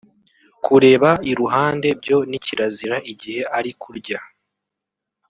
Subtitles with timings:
[0.65, 4.19] Kureba iruhande byo ni kirazira igihe ari kurya